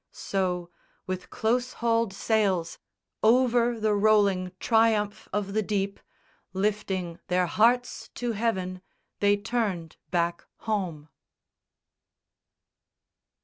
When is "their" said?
7.27-7.45